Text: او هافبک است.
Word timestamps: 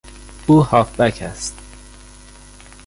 او 0.47 0.61
هافبک 0.63 1.21
است. 1.21 1.57